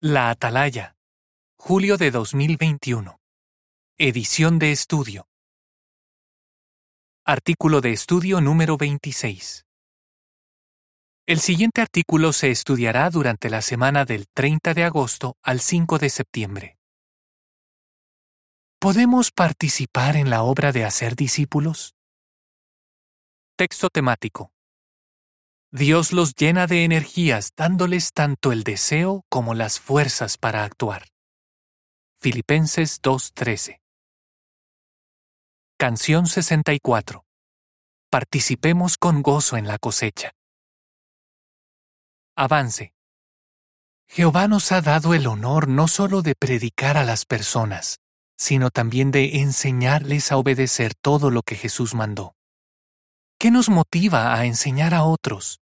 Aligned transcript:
La 0.00 0.30
Atalaya. 0.30 0.94
Julio 1.58 1.96
de 1.96 2.12
2021. 2.12 3.18
Edición 3.98 4.60
de 4.60 4.70
estudio. 4.70 5.26
Artículo 7.26 7.80
de 7.80 7.94
estudio 7.94 8.40
número 8.40 8.76
26. 8.76 9.66
El 11.26 11.40
siguiente 11.40 11.80
artículo 11.80 12.32
se 12.32 12.52
estudiará 12.52 13.10
durante 13.10 13.50
la 13.50 13.60
semana 13.60 14.04
del 14.04 14.28
30 14.28 14.72
de 14.72 14.84
agosto 14.84 15.36
al 15.42 15.58
5 15.58 15.98
de 15.98 16.10
septiembre. 16.10 16.78
¿Podemos 18.78 19.32
participar 19.32 20.14
en 20.14 20.30
la 20.30 20.44
obra 20.44 20.70
de 20.70 20.84
hacer 20.84 21.16
discípulos? 21.16 21.96
Texto 23.56 23.90
temático. 23.90 24.52
Dios 25.70 26.14
los 26.14 26.34
llena 26.34 26.66
de 26.66 26.84
energías 26.84 27.52
dándoles 27.54 28.12
tanto 28.14 28.52
el 28.52 28.64
deseo 28.64 29.26
como 29.28 29.52
las 29.52 29.80
fuerzas 29.80 30.38
para 30.38 30.64
actuar. 30.64 31.08
Filipenses 32.16 33.02
2.13 33.02 33.78
Canción 35.76 36.26
64 36.26 37.22
Participemos 38.08 38.96
con 38.96 39.20
gozo 39.20 39.58
en 39.58 39.66
la 39.66 39.76
cosecha. 39.76 40.32
Avance. 42.34 42.94
Jehová 44.08 44.48
nos 44.48 44.72
ha 44.72 44.80
dado 44.80 45.12
el 45.12 45.26
honor 45.26 45.68
no 45.68 45.86
solo 45.86 46.22
de 46.22 46.34
predicar 46.34 46.96
a 46.96 47.04
las 47.04 47.26
personas, 47.26 47.98
sino 48.38 48.70
también 48.70 49.10
de 49.10 49.40
enseñarles 49.40 50.32
a 50.32 50.38
obedecer 50.38 50.94
todo 50.94 51.30
lo 51.30 51.42
que 51.42 51.56
Jesús 51.56 51.94
mandó. 51.94 52.37
¿Qué 53.40 53.52
nos 53.52 53.68
motiva 53.68 54.34
a 54.34 54.46
enseñar 54.46 54.94
a 54.94 55.04
otros? 55.04 55.60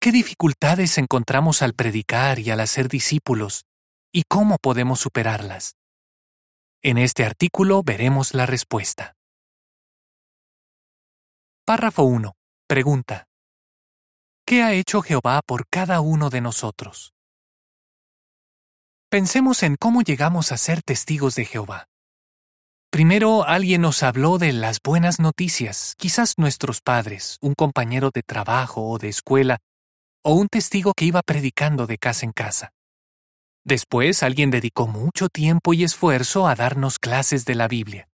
¿Qué 0.00 0.12
dificultades 0.12 0.96
encontramos 0.96 1.60
al 1.60 1.74
predicar 1.74 2.38
y 2.38 2.50
al 2.50 2.60
hacer 2.60 2.88
discípulos? 2.88 3.66
¿Y 4.10 4.22
cómo 4.22 4.56
podemos 4.56 4.98
superarlas? 4.98 5.76
En 6.82 6.96
este 6.96 7.26
artículo 7.26 7.82
veremos 7.82 8.32
la 8.32 8.46
respuesta. 8.46 9.14
Párrafo 11.66 12.04
1. 12.04 12.32
Pregunta. 12.66 13.26
¿Qué 14.46 14.62
ha 14.62 14.72
hecho 14.72 15.02
Jehová 15.02 15.42
por 15.46 15.66
cada 15.68 16.00
uno 16.00 16.30
de 16.30 16.40
nosotros? 16.40 17.12
Pensemos 19.10 19.62
en 19.62 19.76
cómo 19.78 20.00
llegamos 20.00 20.50
a 20.50 20.56
ser 20.56 20.82
testigos 20.82 21.34
de 21.34 21.44
Jehová. 21.44 21.88
Primero 22.94 23.44
alguien 23.44 23.80
nos 23.80 24.04
habló 24.04 24.38
de 24.38 24.52
las 24.52 24.78
buenas 24.80 25.18
noticias, 25.18 25.96
quizás 25.98 26.34
nuestros 26.38 26.80
padres, 26.80 27.38
un 27.40 27.54
compañero 27.54 28.12
de 28.14 28.22
trabajo 28.22 28.88
o 28.88 28.98
de 28.98 29.08
escuela, 29.08 29.58
o 30.22 30.34
un 30.34 30.46
testigo 30.46 30.92
que 30.96 31.04
iba 31.04 31.20
predicando 31.22 31.88
de 31.88 31.98
casa 31.98 32.24
en 32.24 32.30
casa. 32.30 32.70
Después 33.64 34.22
alguien 34.22 34.52
dedicó 34.52 34.86
mucho 34.86 35.28
tiempo 35.28 35.74
y 35.74 35.82
esfuerzo 35.82 36.46
a 36.46 36.54
darnos 36.54 37.00
clases 37.00 37.44
de 37.44 37.56
la 37.56 37.66
Biblia. 37.66 38.06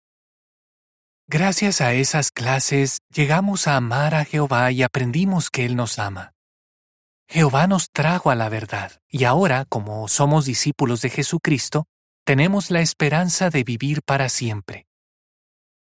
Gracias 1.28 1.82
a 1.82 1.92
esas 1.92 2.30
clases 2.30 3.00
llegamos 3.12 3.68
a 3.68 3.76
amar 3.76 4.14
a 4.14 4.24
Jehová 4.24 4.72
y 4.72 4.82
aprendimos 4.82 5.50
que 5.50 5.66
Él 5.66 5.76
nos 5.76 5.98
ama. 5.98 6.32
Jehová 7.28 7.66
nos 7.66 7.90
trajo 7.90 8.30
a 8.30 8.34
la 8.34 8.48
verdad, 8.48 8.92
y 9.10 9.24
ahora, 9.24 9.66
como 9.66 10.08
somos 10.08 10.46
discípulos 10.46 11.02
de 11.02 11.10
Jesucristo, 11.10 11.84
tenemos 12.30 12.70
la 12.70 12.80
esperanza 12.80 13.50
de 13.50 13.64
vivir 13.64 14.02
para 14.02 14.28
siempre. 14.28 14.86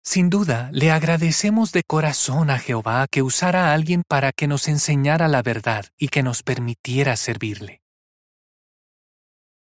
Sin 0.03 0.31
duda, 0.31 0.71
le 0.73 0.91
agradecemos 0.91 1.73
de 1.73 1.83
corazón 1.83 2.49
a 2.49 2.59
Jehová 2.59 3.07
que 3.11 3.21
usara 3.21 3.69
a 3.69 3.75
alguien 3.75 4.03
para 4.09 4.33
que 4.33 4.47
nos 4.47 4.67
enseñara 4.67 5.29
la 5.29 5.43
verdad 5.43 5.85
y 5.99 6.09
que 6.09 6.23
nos 6.23 6.43
permitiera 6.43 7.17
servirle. 7.17 7.83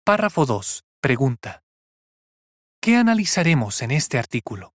Párrafo 0.05 0.47
2. 0.47 0.85
Pregunta. 1.01 1.65
¿Qué 2.81 2.95
analizaremos 2.95 3.83
en 3.83 3.91
este 3.91 4.21
artículo? 4.21 4.73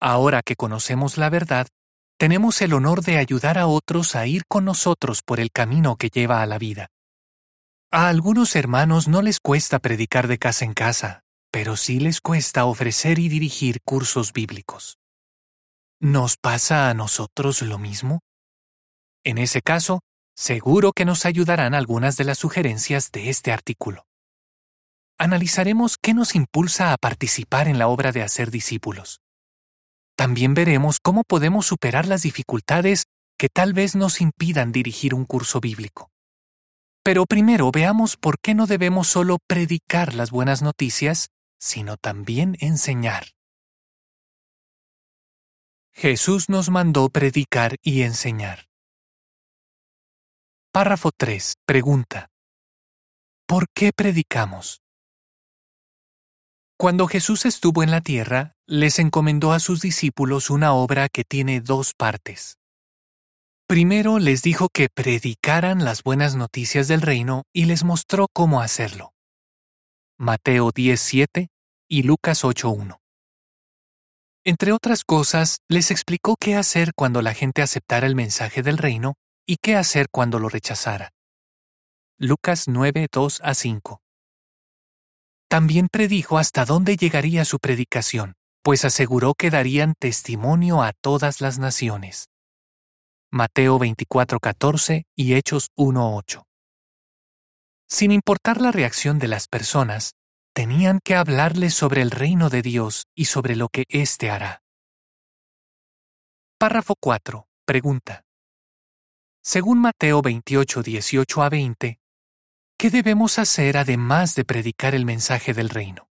Ahora 0.00 0.40
que 0.40 0.56
conocemos 0.56 1.18
la 1.18 1.28
verdad, 1.28 1.66
tenemos 2.16 2.62
el 2.62 2.72
honor 2.72 3.02
de 3.02 3.18
ayudar 3.18 3.58
a 3.58 3.66
otros 3.66 4.16
a 4.16 4.26
ir 4.26 4.46
con 4.46 4.64
nosotros 4.64 5.20
por 5.22 5.38
el 5.38 5.50
camino 5.52 5.96
que 5.96 6.08
lleva 6.08 6.40
a 6.40 6.46
la 6.46 6.56
vida. 6.56 6.88
A 7.94 8.08
algunos 8.08 8.56
hermanos 8.56 9.06
no 9.06 9.20
les 9.20 9.38
cuesta 9.38 9.78
predicar 9.78 10.26
de 10.26 10.38
casa 10.38 10.64
en 10.64 10.72
casa, 10.72 11.24
pero 11.50 11.76
sí 11.76 12.00
les 12.00 12.22
cuesta 12.22 12.64
ofrecer 12.64 13.18
y 13.18 13.28
dirigir 13.28 13.82
cursos 13.82 14.32
bíblicos. 14.32 14.96
¿Nos 16.00 16.38
pasa 16.38 16.88
a 16.88 16.94
nosotros 16.94 17.60
lo 17.60 17.76
mismo? 17.76 18.20
En 19.24 19.36
ese 19.36 19.60
caso, 19.60 20.00
seguro 20.34 20.92
que 20.94 21.04
nos 21.04 21.26
ayudarán 21.26 21.74
algunas 21.74 22.16
de 22.16 22.24
las 22.24 22.38
sugerencias 22.38 23.12
de 23.12 23.28
este 23.28 23.52
artículo. 23.52 24.06
Analizaremos 25.18 25.98
qué 26.00 26.14
nos 26.14 26.34
impulsa 26.34 26.94
a 26.94 26.96
participar 26.96 27.68
en 27.68 27.78
la 27.78 27.88
obra 27.88 28.10
de 28.10 28.22
hacer 28.22 28.50
discípulos. 28.50 29.20
También 30.16 30.54
veremos 30.54 30.96
cómo 30.98 31.24
podemos 31.24 31.66
superar 31.66 32.06
las 32.06 32.22
dificultades 32.22 33.04
que 33.36 33.50
tal 33.50 33.74
vez 33.74 33.94
nos 33.94 34.22
impidan 34.22 34.72
dirigir 34.72 35.12
un 35.12 35.26
curso 35.26 35.60
bíblico. 35.60 36.11
Pero 37.04 37.26
primero 37.26 37.70
veamos 37.72 38.16
por 38.16 38.38
qué 38.38 38.54
no 38.54 38.66
debemos 38.66 39.08
solo 39.08 39.38
predicar 39.48 40.14
las 40.14 40.30
buenas 40.30 40.62
noticias, 40.62 41.30
sino 41.58 41.96
también 41.96 42.56
enseñar. 42.60 43.32
Jesús 45.92 46.48
nos 46.48 46.70
mandó 46.70 47.08
predicar 47.08 47.76
y 47.82 48.02
enseñar. 48.02 48.66
Párrafo 50.72 51.10
3. 51.14 51.54
Pregunta. 51.66 52.30
¿Por 53.46 53.66
qué 53.74 53.92
predicamos? 53.92 54.80
Cuando 56.78 57.06
Jesús 57.06 57.44
estuvo 57.44 57.82
en 57.82 57.90
la 57.90 58.00
tierra, 58.00 58.54
les 58.66 58.98
encomendó 58.98 59.52
a 59.52 59.60
sus 59.60 59.80
discípulos 59.82 60.50
una 60.50 60.72
obra 60.72 61.08
que 61.08 61.24
tiene 61.24 61.60
dos 61.60 61.94
partes. 61.94 62.58
Primero 63.72 64.18
les 64.18 64.42
dijo 64.42 64.68
que 64.68 64.90
predicaran 64.90 65.82
las 65.82 66.02
buenas 66.02 66.34
noticias 66.34 66.88
del 66.88 67.00
reino 67.00 67.44
y 67.54 67.64
les 67.64 67.84
mostró 67.84 68.26
cómo 68.30 68.60
hacerlo. 68.60 69.14
Mateo 70.18 70.70
10.7 70.72 71.48
y 71.88 72.02
Lucas 72.02 72.44
8.1. 72.44 72.98
Entre 74.44 74.72
otras 74.72 75.04
cosas, 75.04 75.60
les 75.70 75.90
explicó 75.90 76.36
qué 76.38 76.54
hacer 76.54 76.92
cuando 76.94 77.22
la 77.22 77.32
gente 77.32 77.62
aceptara 77.62 78.06
el 78.06 78.14
mensaje 78.14 78.62
del 78.62 78.76
reino 78.76 79.14
y 79.46 79.56
qué 79.56 79.74
hacer 79.74 80.08
cuando 80.10 80.38
lo 80.38 80.50
rechazara. 80.50 81.08
Lucas 82.18 82.68
9.2 82.68 83.40
a 83.42 83.54
5. 83.54 84.02
También 85.48 85.88
predijo 85.90 86.36
hasta 86.36 86.66
dónde 86.66 86.98
llegaría 86.98 87.46
su 87.46 87.58
predicación, 87.58 88.34
pues 88.62 88.84
aseguró 88.84 89.32
que 89.32 89.48
darían 89.48 89.94
testimonio 89.98 90.82
a 90.82 90.92
todas 90.92 91.40
las 91.40 91.58
naciones. 91.58 92.28
Mateo 93.34 93.78
24:14 93.78 95.04
y 95.16 95.34
Hechos 95.36 95.70
1:8. 95.74 96.44
Sin 97.88 98.12
importar 98.12 98.60
la 98.60 98.72
reacción 98.72 99.18
de 99.18 99.26
las 99.26 99.48
personas, 99.48 100.12
tenían 100.54 101.00
que 101.02 101.14
hablarles 101.14 101.72
sobre 101.72 102.02
el 102.02 102.10
reino 102.10 102.50
de 102.50 102.60
Dios 102.60 103.04
y 103.14 103.24
sobre 103.24 103.56
lo 103.56 103.70
que 103.70 103.84
éste 103.88 104.30
hará. 104.30 104.60
Párrafo 106.58 106.94
4. 107.00 107.46
Pregunta. 107.64 108.22
Según 109.42 109.80
Mateo 109.80 110.20
28, 110.20 110.82
18 110.82 111.42
a 111.42 111.48
20, 111.48 111.98
¿qué 112.76 112.90
debemos 112.90 113.38
hacer 113.38 113.78
además 113.78 114.34
de 114.34 114.44
predicar 114.44 114.94
el 114.94 115.06
mensaje 115.06 115.54
del 115.54 115.70
reino? 115.70 116.06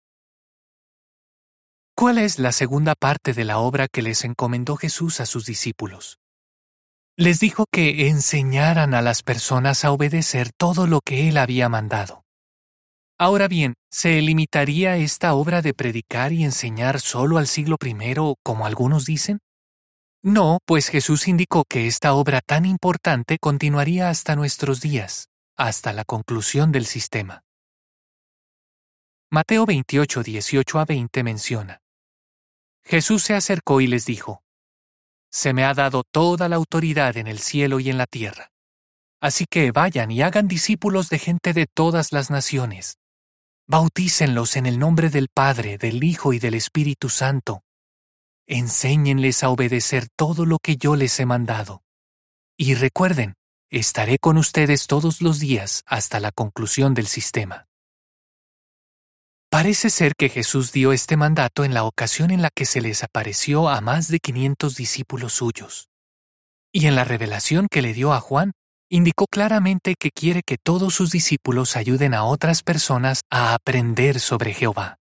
¿Cuál 1.95 2.17
es 2.17 2.39
la 2.39 2.53
segunda 2.53 2.95
parte 2.95 3.35
de 3.35 3.45
la 3.45 3.59
obra 3.59 3.89
que 3.89 4.01
les 4.01 4.25
encomendó 4.25 4.77
Jesús 4.77 5.21
a 5.21 5.27
sus 5.27 5.45
discípulos? 5.45 6.20
Les 7.21 7.39
dijo 7.39 7.67
que 7.71 8.09
enseñaran 8.09 8.95
a 8.95 9.03
las 9.03 9.23
personas 9.23 9.85
a 9.85 9.93
obedecer 9.93 10.53
todo 10.57 10.87
lo 10.87 11.03
que 11.03 11.29
él 11.29 11.37
había 11.37 11.69
mandado. 11.69 12.25
Ahora 13.19 13.47
bien, 13.47 13.75
¿se 13.91 14.23
limitaría 14.23 14.97
esta 14.97 15.35
obra 15.35 15.61
de 15.61 15.75
predicar 15.75 16.33
y 16.33 16.45
enseñar 16.45 16.99
solo 16.99 17.37
al 17.37 17.47
siglo 17.47 17.77
I, 17.85 18.15
como 18.43 18.65
algunos 18.65 19.05
dicen? 19.05 19.41
No, 20.23 20.61
pues 20.65 20.89
Jesús 20.89 21.29
indicó 21.29 21.65
que 21.69 21.87
esta 21.87 22.15
obra 22.15 22.41
tan 22.41 22.65
importante 22.65 23.37
continuaría 23.39 24.09
hasta 24.09 24.35
nuestros 24.35 24.81
días, 24.81 25.29
hasta 25.59 25.93
la 25.93 26.07
conclusión 26.07 26.73
del 26.73 26.87
sistema. 26.87 27.43
Mateo 29.31 29.67
28, 29.67 30.23
18 30.23 30.79
a 30.79 30.85
20 30.87 31.23
menciona. 31.23 31.81
Jesús 32.83 33.23
se 33.25 33.35
acercó 33.35 33.83
y 33.83 33.89
les 33.89 34.07
dijo, 34.07 34.43
se 35.31 35.53
me 35.53 35.65
ha 35.65 35.75
dado 35.75 36.03
toda 36.03 36.49
la 36.49 36.57
autoridad 36.57 37.17
en 37.17 37.27
el 37.27 37.39
cielo 37.39 37.81
y 37.81 37.89
en 37.89 37.99
la 37.99 38.07
tierra. 38.07 38.51
Así 39.21 39.47
que 39.49 39.71
vayan 39.71 40.11
y 40.11 40.23
hagan 40.23 40.49
discípulos 40.49 41.09
de 41.09 41.19
gente 41.19 41.53
de 41.53 41.67
todas 41.67 42.13
las 42.13 42.31
naciones. 42.31 42.99
Bautícenlos 43.67 44.57
en 44.57 44.67
el 44.67 44.79
nombre 44.79 45.11
del 45.11 45.29
Padre, 45.29 45.79
del 45.79 46.03
Hijo 46.03 46.33
y 46.33 46.39
del 46.39 46.55
Espíritu 46.55 47.09
Santo. 47.09 47.63
Enséñenles 48.47 49.45
a 49.45 49.51
obedecer 49.51 50.09
todo 50.17 50.45
lo 50.45 50.59
que 50.59 50.77
yo 50.77 50.97
les 50.97 51.21
he 51.21 51.27
mandado. 51.27 51.85
Y 52.57 52.75
recuerden, 52.75 53.35
estaré 53.69 54.19
con 54.19 54.39
ustedes 54.39 54.89
todos 54.89 55.23
los 55.23 55.39
días 55.39 55.85
hasta 55.87 56.19
la 56.19 56.33
conclusión 56.33 56.95
del 56.95 57.07
sistema. 57.07 57.70
Parece 59.61 59.91
ser 59.91 60.15
que 60.17 60.31
Jesús 60.31 60.73
dio 60.73 60.95
este 60.95 61.19
mandato 61.19 61.65
en 61.65 61.75
la 61.75 61.85
ocasión 61.85 62.31
en 62.31 62.41
la 62.41 62.49
que 62.49 62.65
se 62.65 62.81
les 62.81 63.05
apareció 63.05 63.69
a 63.69 63.83
más 63.83 64.09
de 64.09 64.19
500 64.19 64.75
discípulos 64.75 65.35
suyos. 65.35 65.91
Y 66.73 66.87
en 66.87 66.95
la 66.95 67.05
revelación 67.05 67.69
que 67.71 67.83
le 67.83 67.93
dio 67.93 68.15
a 68.15 68.21
Juan, 68.21 68.53
indicó 68.89 69.27
claramente 69.27 69.97
que 70.01 70.13
quiere 70.13 70.41
que 70.47 70.57
todos 70.57 70.95
sus 70.95 71.11
discípulos 71.11 71.77
ayuden 71.77 72.15
a 72.15 72.25
otras 72.25 72.63
personas 72.63 73.21
a 73.31 73.53
aprender 73.53 74.19
sobre 74.21 74.55
Jehová. 74.55 74.97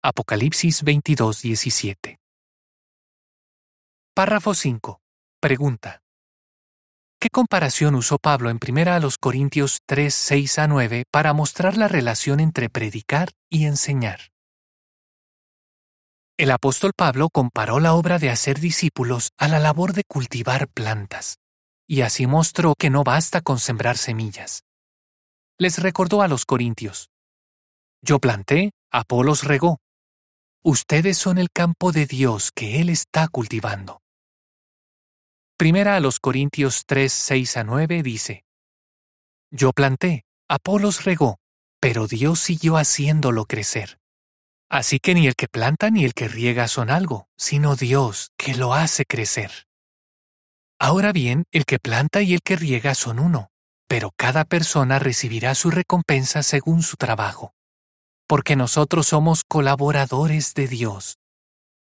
Apocalipsis 0.00 0.84
22, 0.84 1.42
17. 1.42 2.20
Párrafo 4.14 4.54
5. 4.54 5.00
Pregunta. 5.40 6.02
¿Qué 7.20 7.30
comparación 7.30 7.96
usó 7.96 8.18
Pablo 8.18 8.48
en 8.48 8.60
1 8.64 9.08
Corintios 9.18 9.78
3, 9.86 10.14
6 10.14 10.58
a 10.60 10.68
9 10.68 11.02
para 11.10 11.32
mostrar 11.32 11.76
la 11.76 11.88
relación 11.88 12.38
entre 12.38 12.70
predicar 12.70 13.30
y 13.50 13.66
enseñar? 13.66 14.32
El 16.38 16.50
apóstol 16.50 16.92
Pablo 16.94 17.30
comparó 17.30 17.80
la 17.80 17.94
obra 17.94 18.18
de 18.18 18.30
hacer 18.30 18.60
discípulos 18.60 19.30
a 19.38 19.48
la 19.48 19.58
labor 19.58 19.94
de 19.94 20.04
cultivar 20.04 20.68
plantas, 20.68 21.38
y 21.88 22.02
así 22.02 22.26
mostró 22.26 22.74
que 22.78 22.90
no 22.90 23.04
basta 23.04 23.40
con 23.40 23.58
sembrar 23.58 23.96
semillas. 23.96 24.64
Les 25.58 25.78
recordó 25.78 26.20
a 26.20 26.28
los 26.28 26.44
corintios, 26.44 27.08
Yo 28.02 28.18
planté, 28.18 28.72
Apolos 28.92 29.44
regó. 29.44 29.78
Ustedes 30.62 31.16
son 31.16 31.38
el 31.38 31.48
campo 31.50 31.92
de 31.92 32.06
Dios 32.06 32.50
que 32.54 32.80
Él 32.80 32.90
está 32.90 33.28
cultivando. 33.28 34.00
Primera 35.56 35.96
a 35.96 36.00
los 36.00 36.20
Corintios 36.20 36.84
3, 36.86 37.10
6 37.10 37.56
a 37.56 37.64
9 37.64 38.02
dice, 38.02 38.44
Yo 39.50 39.72
planté, 39.72 40.24
Apolos 40.48 41.04
regó, 41.04 41.38
pero 41.80 42.06
Dios 42.06 42.40
siguió 42.40 42.76
haciéndolo 42.76 43.44
crecer. 43.44 43.98
Así 44.68 44.98
que 44.98 45.14
ni 45.14 45.26
el 45.26 45.36
que 45.36 45.48
planta 45.48 45.90
ni 45.90 46.04
el 46.04 46.14
que 46.14 46.28
riega 46.28 46.68
son 46.68 46.90
algo, 46.90 47.28
sino 47.36 47.76
Dios 47.76 48.32
que 48.36 48.54
lo 48.54 48.74
hace 48.74 49.04
crecer. 49.04 49.66
Ahora 50.78 51.12
bien, 51.12 51.44
el 51.52 51.64
que 51.64 51.78
planta 51.78 52.22
y 52.22 52.34
el 52.34 52.40
que 52.42 52.56
riega 52.56 52.94
son 52.94 53.18
uno, 53.18 53.48
pero 53.88 54.10
cada 54.16 54.44
persona 54.44 54.98
recibirá 54.98 55.54
su 55.54 55.70
recompensa 55.70 56.42
según 56.42 56.82
su 56.82 56.96
trabajo. 56.96 57.54
Porque 58.26 58.56
nosotros 58.56 59.06
somos 59.06 59.44
colaboradores 59.44 60.52
de 60.54 60.66
Dios. 60.66 61.18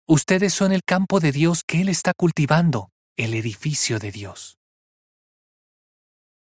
Ustedes 0.07 0.53
son 0.53 0.71
el 0.71 0.83
campo 0.83 1.19
de 1.19 1.31
Dios 1.31 1.63
que 1.65 1.81
Él 1.81 1.89
está 1.89 2.13
cultivando 2.13 2.89
el 3.17 3.33
edificio 3.33 3.97
de 3.97 4.11
Dios. 4.11 4.57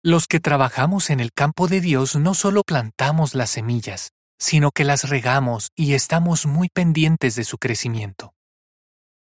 Los 0.05 0.27
que 0.27 0.41
trabajamos 0.41 1.09
en 1.09 1.21
el 1.21 1.31
campo 1.31 1.69
de 1.69 1.79
Dios 1.79 2.17
no 2.17 2.33
solo 2.33 2.63
plantamos 2.63 3.35
las 3.35 3.51
semillas, 3.51 4.11
sino 4.37 4.71
que 4.71 4.83
las 4.83 5.07
regamos 5.07 5.69
y 5.77 5.93
estamos 5.93 6.45
muy 6.45 6.67
pendientes 6.67 7.35
de 7.35 7.45
su 7.45 7.57
crecimiento. 7.57 8.33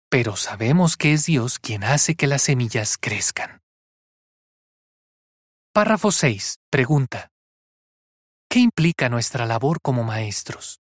Pero 0.09 0.37
sabemos 0.37 0.95
que 0.95 1.11
es 1.11 1.25
Dios 1.25 1.59
quien 1.59 1.83
hace 1.83 2.15
que 2.15 2.27
las 2.27 2.43
semillas 2.43 2.97
crezcan. 2.97 3.59
Párrafo 5.73 6.13
6. 6.13 6.59
Pregunta. 6.71 7.29
¿Qué 8.49 8.59
implica 8.59 9.09
nuestra 9.09 9.45
labor 9.45 9.81
como 9.81 10.05
maestros? 10.05 10.79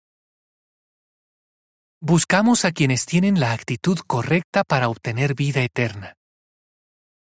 Buscamos 2.00 2.64
a 2.64 2.72
quienes 2.72 3.06
tienen 3.06 3.38
la 3.38 3.52
actitud 3.52 4.00
correcta 4.08 4.64
para 4.64 4.88
obtener 4.88 5.36
vida 5.36 5.62
eterna. 5.62 6.16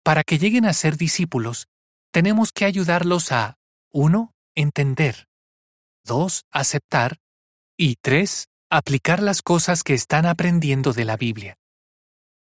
Para 0.04 0.24
que 0.24 0.38
lleguen 0.38 0.66
a 0.66 0.74
ser 0.74 0.98
discípulos, 0.98 1.68
tenemos 2.18 2.52
que 2.52 2.66
ayudarlos 2.66 3.32
a 3.32 3.60
1. 3.92 4.34
Entender. 4.56 5.28
2. 6.04 6.46
Aceptar. 6.52 7.18
Y 7.78 7.98
3. 8.02 8.48
Aplicar 8.72 9.22
las 9.22 9.44
cosas 9.44 9.84
que 9.84 9.94
están 9.94 10.26
aprendiendo 10.26 10.94
de 10.94 11.06
la 11.06 11.16
Biblia. 11.16 11.58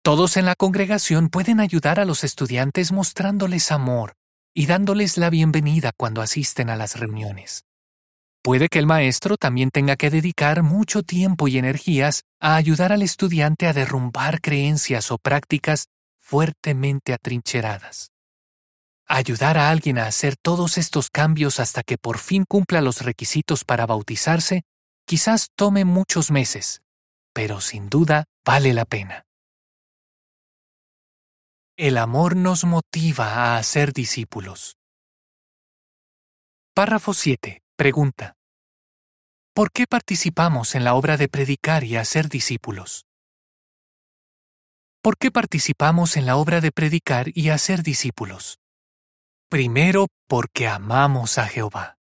Todos 0.02 0.36
en 0.36 0.44
la 0.44 0.54
congregación 0.54 1.30
pueden 1.30 1.60
ayudar 1.60 1.98
a 1.98 2.04
los 2.04 2.24
estudiantes 2.24 2.92
mostrándoles 2.92 3.72
amor 3.72 4.16
y 4.52 4.66
dándoles 4.66 5.16
la 5.16 5.30
bienvenida 5.30 5.92
cuando 5.96 6.20
asisten 6.20 6.68
a 6.68 6.76
las 6.76 7.00
reuniones. 7.00 7.64
Puede 8.42 8.68
que 8.68 8.80
el 8.80 8.86
maestro 8.86 9.38
también 9.38 9.70
tenga 9.70 9.96
que 9.96 10.10
dedicar 10.10 10.62
mucho 10.62 11.02
tiempo 11.02 11.48
y 11.48 11.56
energías 11.56 12.24
a 12.38 12.56
ayudar 12.56 12.92
al 12.92 13.00
estudiante 13.00 13.66
a 13.66 13.72
derrumbar 13.72 14.42
creencias 14.42 15.10
o 15.10 15.16
prácticas 15.16 15.86
fuertemente 16.20 17.14
atrincheradas. 17.14 18.10
Ayudar 19.06 19.58
a 19.58 19.68
alguien 19.68 19.98
a 19.98 20.06
hacer 20.06 20.36
todos 20.36 20.78
estos 20.78 21.10
cambios 21.10 21.60
hasta 21.60 21.82
que 21.82 21.98
por 21.98 22.18
fin 22.18 22.44
cumpla 22.48 22.80
los 22.80 23.02
requisitos 23.02 23.64
para 23.64 23.86
bautizarse 23.86 24.62
quizás 25.06 25.50
tome 25.54 25.84
muchos 25.84 26.30
meses, 26.30 26.82
pero 27.34 27.60
sin 27.60 27.90
duda 27.90 28.24
vale 28.44 28.72
la 28.72 28.86
pena. 28.86 29.26
El 31.76 31.98
amor 31.98 32.36
nos 32.36 32.64
motiva 32.64 33.34
a 33.34 33.58
hacer 33.58 33.92
discípulos. 33.92 34.78
Párrafo 36.72 37.12
7. 37.12 37.62
Pregunta. 37.76 38.36
¿Por 39.52 39.70
qué 39.70 39.86
participamos 39.86 40.74
en 40.74 40.84
la 40.84 40.94
obra 40.94 41.16
de 41.16 41.28
predicar 41.28 41.84
y 41.84 41.96
hacer 41.96 42.28
discípulos? 42.28 43.06
¿Por 45.02 45.18
qué 45.18 45.30
participamos 45.30 46.16
en 46.16 46.26
la 46.26 46.36
obra 46.36 46.60
de 46.60 46.72
predicar 46.72 47.30
y 47.34 47.50
hacer 47.50 47.82
discípulos? 47.82 48.58
Primero, 49.54 50.08
porque 50.26 50.66
amamos 50.66 51.38
a 51.38 51.46
Jehová. 51.46 51.96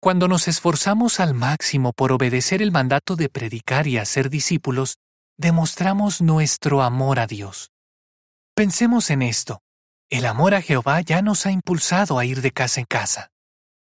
Cuando 0.00 0.26
nos 0.26 0.48
esforzamos 0.48 1.20
al 1.20 1.32
máximo 1.32 1.92
por 1.92 2.10
obedecer 2.10 2.62
el 2.62 2.72
mandato 2.72 3.14
de 3.14 3.28
predicar 3.28 3.86
y 3.86 3.96
hacer 3.96 4.28
discípulos, 4.28 4.96
demostramos 5.36 6.20
nuestro 6.20 6.82
amor 6.82 7.20
a 7.20 7.28
Dios. 7.28 7.70
Pensemos 8.56 9.10
en 9.10 9.22
esto. 9.22 9.60
El 10.10 10.26
amor 10.26 10.52
a 10.52 10.60
Jehová 10.60 11.00
ya 11.00 11.22
nos 11.22 11.46
ha 11.46 11.52
impulsado 11.52 12.18
a 12.18 12.24
ir 12.24 12.42
de 12.42 12.50
casa 12.50 12.80
en 12.80 12.86
casa. 12.86 13.30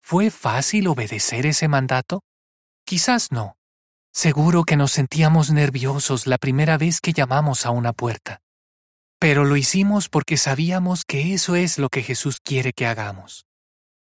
¿Fue 0.02 0.30
fácil 0.30 0.88
obedecer 0.88 1.46
ese 1.46 1.66
mandato? 1.66 2.20
Quizás 2.84 3.32
no. 3.32 3.56
Seguro 4.12 4.64
que 4.64 4.76
nos 4.76 4.92
sentíamos 4.92 5.50
nerviosos 5.50 6.26
la 6.26 6.36
primera 6.36 6.76
vez 6.76 7.00
que 7.00 7.14
llamamos 7.14 7.64
a 7.64 7.70
una 7.70 7.94
puerta. 7.94 8.42
Pero 9.20 9.44
lo 9.44 9.58
hicimos 9.58 10.08
porque 10.08 10.38
sabíamos 10.38 11.04
que 11.04 11.34
eso 11.34 11.54
es 11.54 11.78
lo 11.78 11.90
que 11.90 12.02
Jesús 12.02 12.38
quiere 12.42 12.72
que 12.72 12.86
hagamos. 12.86 13.44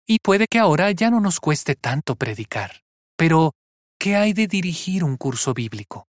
Y 0.05 0.19
puede 0.19 0.45
que 0.47 0.59
ahora 0.59 0.91
ya 0.91 1.09
no 1.09 1.19
nos 1.19 1.39
cueste 1.39 1.75
tanto 1.75 2.15
predicar. 2.15 2.83
Pero, 3.17 3.53
¿qué 3.99 4.15
hay 4.15 4.33
de 4.33 4.45
dirigir 4.45 5.03
un 5.03 5.17
curso 5.17 5.55
bíblico? 5.55 6.07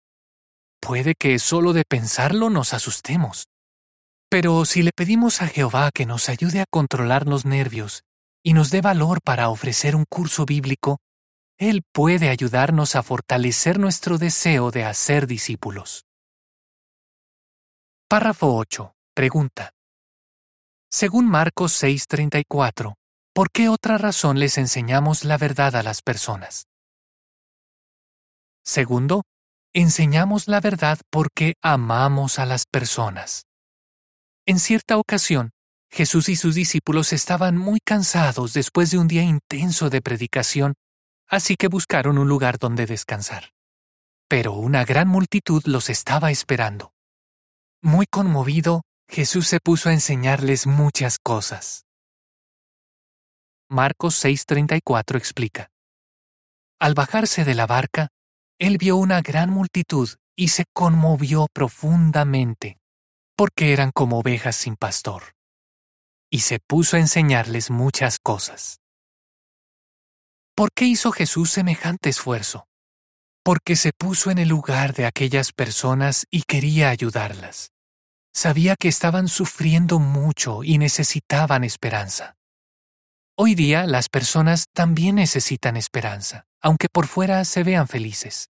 Puede 0.81 1.15
que 1.15 1.39
solo 1.39 1.75
de 1.75 1.85
pensarlo 1.85 2.49
nos 2.49 2.73
asustemos. 2.73 3.47
Pero 4.31 4.65
si 4.65 4.83
le 4.83 4.91
pedimos 4.91 5.43
a 5.43 5.49
Jehová 5.49 5.91
que 5.93 6.07
nos 6.07 6.31
ayude 6.31 6.61
a 6.61 6.67
controlar 6.69 7.27
los 7.27 7.45
nervios 7.45 8.05
y 8.43 8.55
nos 8.55 8.71
dé 8.71 8.81
valor 8.81 9.21
para 9.23 9.51
ofrecer 9.51 9.97
un 9.97 10.07
curso 10.09 10.47
bíblico, 10.47 10.99
él 11.59 11.83
puede 11.93 12.31
ayudarnos 12.31 12.97
a 12.97 13.03
fortalecer 13.03 13.79
nuestro 13.79 14.17
deseo 14.17 14.71
de 14.71 14.85
hacer 14.85 15.27
discípulos. 15.27 16.07
Párrafo 18.09 18.55
8. 18.57 18.94
Pregunta. 19.15 19.71
Según 20.91 21.27
Marcos 21.27 21.73
6:34, 21.83 22.95
¿por 23.33 23.51
qué 23.51 23.69
otra 23.69 23.99
razón 23.99 24.39
les 24.39 24.59
enseñamos 24.59 25.25
la 25.25 25.39
verdad 25.39 25.77
a 25.77 25.83
las 25.83 26.03
personas? 26.03 26.67
Segundo, 28.65 29.23
enseñamos 29.73 30.49
la 30.49 30.61
verdad 30.61 30.99
porque 31.11 31.55
amamos 31.63 32.39
a 32.39 32.47
las 32.47 32.65
personas. 32.67 33.45
En 34.47 34.59
cierta 34.59 34.99
ocasión, 34.99 35.51
Jesús 35.91 36.29
y 36.29 36.37
sus 36.37 36.55
discípulos 36.55 37.13
estaban 37.13 37.57
muy 37.57 37.81
cansados 37.81 38.53
después 38.53 38.91
de 38.91 38.99
un 38.99 39.09
día 39.09 39.23
intenso 39.23 39.91
de 39.91 40.03
predicación 40.03 40.75
así 41.29 41.57
que 41.57 41.69
buscaron 41.69 42.19
un 42.19 42.29
lugar 42.29 42.59
donde 42.59 42.87
descansar. 42.87 43.51
Pero 44.29 44.53
una 44.53 44.85
gran 44.85 45.09
multitud 45.09 45.63
los 45.67 45.91
estaba 45.91 46.31
esperando. 46.31 46.93
Muy 47.83 48.07
conmovido, 48.07 48.83
Jesús 49.15 49.47
se 49.47 49.61
puso 49.61 49.91
a 49.91 49.93
enseñarles 49.93 50.67
muchas 50.67 51.21
cosas. 51.21 51.87
Marcos 53.71 54.17
6:34 54.17 55.19
explica. 55.19 55.71
Al 56.81 56.95
bajarse 56.95 57.45
de 57.45 57.55
la 57.55 57.69
barca, 57.69 58.09
él 58.59 58.77
vio 58.77 58.97
una 58.97 59.23
gran 59.23 59.51
multitud 59.51 60.09
y 60.35 60.49
se 60.49 60.65
conmovió 60.73 61.47
profundamente, 61.53 62.81
porque 63.37 63.73
eran 63.73 63.93
como 63.93 64.19
ovejas 64.19 64.57
sin 64.57 64.75
pastor. 64.75 65.37
Y 66.29 66.41
se 66.41 66.59
puso 66.59 66.97
a 66.97 66.99
enseñarles 66.99 67.71
muchas 67.71 68.19
cosas. 68.19 68.81
¿Por 70.57 70.71
qué 70.75 70.87
hizo 70.87 71.13
Jesús 71.13 71.53
semejante 71.53 72.09
esfuerzo? 72.09 72.67
Porque 73.45 73.77
se 73.77 73.93
puso 73.93 74.33
en 74.33 74.39
el 74.39 74.49
lugar 74.49 74.93
de 74.93 75.07
aquellas 75.07 75.53
personas 75.53 76.27
y 76.31 76.43
quería 76.43 76.91
ayudarlas. 76.91 77.74
Sabía 78.35 78.75
que 78.77 78.89
estaban 78.89 79.29
sufriendo 79.29 80.01
mucho 80.01 80.65
y 80.65 80.79
necesitaban 80.79 81.63
esperanza. 81.63 82.37
Hoy 83.37 83.55
día 83.55 83.87
las 83.87 84.09
personas 84.09 84.67
también 84.73 85.15
necesitan 85.17 85.77
esperanza, 85.77 86.45
aunque 86.61 86.89
por 86.89 87.07
fuera 87.07 87.45
se 87.45 87.63
vean 87.63 87.87
felices. 87.87 88.51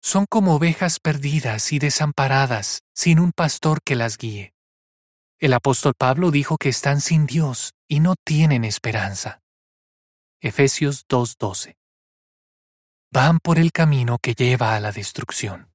Son 0.00 0.26
como 0.26 0.54
ovejas 0.54 1.00
perdidas 1.00 1.72
y 1.72 1.80
desamparadas, 1.80 2.82
sin 2.94 3.18
un 3.18 3.32
pastor 3.32 3.80
que 3.84 3.96
las 3.96 4.16
guíe. 4.16 4.52
El 5.40 5.54
apóstol 5.54 5.94
Pablo 5.98 6.30
dijo 6.30 6.56
que 6.56 6.68
están 6.68 7.00
sin 7.00 7.26
Dios 7.26 7.72
y 7.88 8.00
no 8.00 8.14
tienen 8.24 8.64
esperanza. 8.64 9.40
Efesios 10.40 11.04
2:12 11.08 11.74
Van 13.10 13.40
por 13.40 13.58
el 13.58 13.72
camino 13.72 14.18
que 14.20 14.34
lleva 14.34 14.76
a 14.76 14.80
la 14.80 14.92
destrucción. 14.92 15.73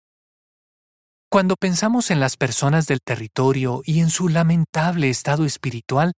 Cuando 1.31 1.57
pensamos 1.57 2.09
en 2.09 2.19
las 2.19 2.37
personas 2.37 2.87
del 2.87 3.01
territorio 3.05 3.83
y 3.85 3.99
en 3.99 4.09
su 4.09 4.29
lamentable 4.29 5.11
estado 5.11 5.45
espiritual, 5.45 6.13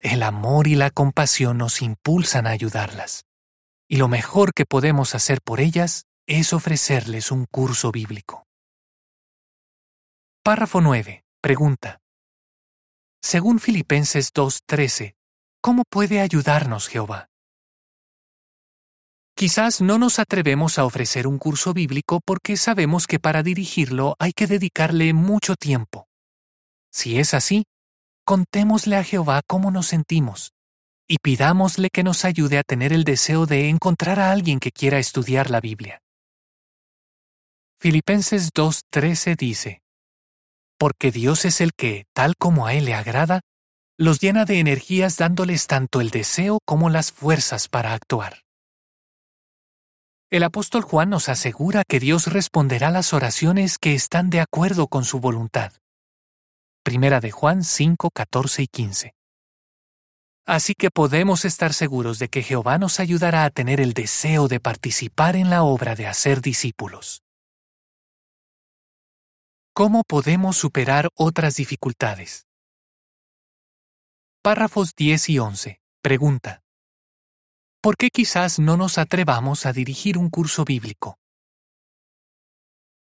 el 0.00 0.22
amor 0.22 0.66
y 0.66 0.76
la 0.76 0.90
compasión 0.90 1.58
nos 1.58 1.82
impulsan 1.82 2.46
a 2.46 2.50
ayudarlas. 2.50 3.24
Y 3.86 3.96
lo 3.96 4.08
mejor 4.08 4.54
que 4.54 4.64
podemos 4.64 5.14
hacer 5.14 5.40
por 5.44 5.60
ellas 5.60 6.04
es 6.26 6.54
ofrecerles 6.54 7.30
un 7.30 7.44
curso 7.44 7.92
bíblico. 7.92 8.44
Párrafo 10.42 10.80
9. 10.80 11.22
Pregunta. 11.42 11.98
Según 13.22 13.60
Filipenses 13.60 14.32
2.13, 14.32 15.16
¿cómo 15.60 15.82
puede 15.90 16.20
ayudarnos 16.20 16.88
Jehová? 16.88 17.28
Quizás 19.38 19.82
no 19.82 19.98
nos 19.98 20.18
atrevemos 20.18 20.78
a 20.78 20.86
ofrecer 20.86 21.26
un 21.26 21.36
curso 21.36 21.74
bíblico 21.74 22.20
porque 22.24 22.56
sabemos 22.56 23.06
que 23.06 23.18
para 23.18 23.42
dirigirlo 23.42 24.16
hay 24.18 24.32
que 24.32 24.46
dedicarle 24.46 25.12
mucho 25.12 25.56
tiempo. 25.56 26.08
Si 26.90 27.18
es 27.18 27.34
así, 27.34 27.64
contémosle 28.24 28.96
a 28.96 29.04
Jehová 29.04 29.42
cómo 29.46 29.70
nos 29.70 29.88
sentimos 29.88 30.54
y 31.06 31.18
pidámosle 31.18 31.90
que 31.90 32.02
nos 32.02 32.24
ayude 32.24 32.56
a 32.56 32.62
tener 32.62 32.94
el 32.94 33.04
deseo 33.04 33.44
de 33.44 33.68
encontrar 33.68 34.20
a 34.20 34.32
alguien 34.32 34.58
que 34.58 34.72
quiera 34.72 34.98
estudiar 34.98 35.50
la 35.50 35.60
Biblia. 35.60 36.00
Filipenses 37.78 38.54
2.13 38.54 39.36
dice, 39.36 39.82
Porque 40.78 41.12
Dios 41.12 41.44
es 41.44 41.60
el 41.60 41.74
que, 41.74 42.06
tal 42.14 42.36
como 42.38 42.66
a 42.66 42.72
Él 42.72 42.86
le 42.86 42.94
agrada, 42.94 43.42
los 43.98 44.18
llena 44.18 44.46
de 44.46 44.60
energías 44.60 45.18
dándoles 45.18 45.66
tanto 45.66 46.00
el 46.00 46.08
deseo 46.08 46.58
como 46.64 46.88
las 46.88 47.12
fuerzas 47.12 47.68
para 47.68 47.92
actuar. 47.92 48.45
El 50.28 50.42
apóstol 50.42 50.82
Juan 50.82 51.08
nos 51.10 51.28
asegura 51.28 51.84
que 51.86 52.00
Dios 52.00 52.26
responderá 52.26 52.90
las 52.90 53.12
oraciones 53.12 53.78
que 53.78 53.94
están 53.94 54.28
de 54.28 54.40
acuerdo 54.40 54.88
con 54.88 55.04
su 55.04 55.20
voluntad. 55.20 55.72
Primera 56.82 57.20
de 57.20 57.30
Juan 57.30 57.62
5, 57.62 58.10
14 58.10 58.62
y 58.62 58.66
15. 58.66 59.14
Así 60.44 60.74
que 60.74 60.90
podemos 60.90 61.44
estar 61.44 61.72
seguros 61.72 62.18
de 62.18 62.28
que 62.28 62.42
Jehová 62.42 62.76
nos 62.78 62.98
ayudará 62.98 63.44
a 63.44 63.50
tener 63.50 63.80
el 63.80 63.92
deseo 63.92 64.48
de 64.48 64.58
participar 64.58 65.36
en 65.36 65.48
la 65.48 65.62
obra 65.62 65.94
de 65.94 66.08
hacer 66.08 66.40
discípulos. 66.40 67.22
¿Cómo 69.72 70.02
podemos 70.02 70.56
superar 70.56 71.08
otras 71.14 71.54
dificultades? 71.54 72.46
Párrafos 74.42 74.92
10 74.96 75.28
y 75.28 75.38
11. 75.38 75.80
Pregunta. 76.02 76.65
¿Por 77.86 77.96
qué 77.96 78.10
quizás 78.10 78.58
no 78.58 78.76
nos 78.76 78.98
atrevamos 78.98 79.64
a 79.64 79.72
dirigir 79.72 80.18
un 80.18 80.28
curso 80.28 80.64
bíblico? 80.64 81.20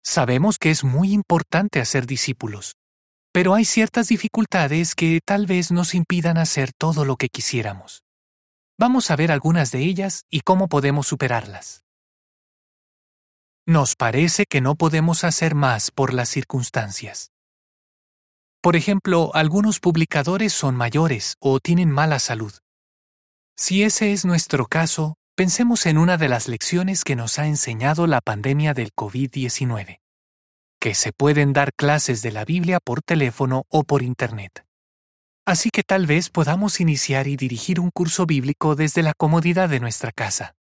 Sabemos 0.05 0.59
que 0.59 0.71
es 0.71 0.85
muy 0.85 1.15
importante 1.15 1.81
hacer 1.81 2.05
discípulos, 2.05 2.77
pero 3.33 3.55
hay 3.55 3.65
ciertas 3.65 4.09
dificultades 4.09 4.95
que 4.95 5.21
tal 5.25 5.47
vez 5.47 5.73
nos 5.73 5.95
impidan 5.95 6.37
hacer 6.37 6.75
todo 6.77 7.07
lo 7.07 7.17
que 7.17 7.31
quisiéramos. 7.31 8.03
Vamos 8.79 9.11
a 9.11 9.17
ver 9.17 9.33
algunas 9.33 9.71
de 9.71 9.79
ellas 9.85 10.27
y 10.29 10.43
cómo 10.43 10.69
podemos 10.69 11.07
superarlas. 11.07 11.83
Nos 13.65 13.97
parece 13.97 14.45
que 14.45 14.61
no 14.61 14.75
podemos 14.75 15.25
hacer 15.25 15.55
más 15.55 15.91
por 15.91 16.13
las 16.13 16.29
circunstancias. 16.29 17.31
Por 18.61 18.77
ejemplo, 18.77 19.31
algunos 19.33 19.81
publicadores 19.81 20.53
son 20.53 20.77
mayores 20.77 21.37
o 21.41 21.59
tienen 21.59 21.91
mala 21.91 22.19
salud. 22.19 22.53
Si 23.61 23.83
ese 23.83 24.13
es 24.13 24.25
nuestro 24.25 24.67
caso, 24.67 25.17
pensemos 25.35 25.87
en 25.87 25.99
una 25.99 26.17
de 26.17 26.29
las 26.29 26.47
lecciones 26.47 27.03
que 27.03 27.17
nos 27.17 27.41
ha 27.41 27.49
enseñado 27.49 28.07
la 28.07 28.21
pandemia 28.21 28.73
del 28.73 28.95
COVID-19, 28.95 29.99
que 30.81 30.95
se 30.95 31.13
pueden 31.13 31.53
dar 31.53 31.73
clases 31.75 32.23
de 32.23 32.31
la 32.31 32.45
Biblia 32.45 32.79
por 32.79 33.03
teléfono 33.03 33.65
o 33.69 33.83
por 33.83 34.03
Internet. 34.03 34.65
Así 35.45 35.71
que 35.71 35.83
tal 35.83 36.07
vez 36.07 36.31
podamos 36.31 36.79
iniciar 36.79 37.27
y 37.27 37.37
dirigir 37.37 37.81
un 37.81 37.91
curso 37.91 38.27
bíblico 38.27 38.77
desde 38.77 39.03
la 39.03 39.13
comodidad 39.13 39.69
de 39.69 39.81
nuestra 39.81 40.13
casa. 40.13 40.55